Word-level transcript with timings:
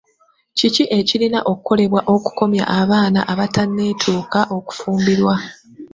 Ki 0.57 0.83
ekirina 0.99 1.39
okukolebwa 1.51 2.01
okukomya 2.15 2.63
abaana 2.79 3.19
abatenneetuuka 3.31 4.39
okufumbirwa? 4.57 5.35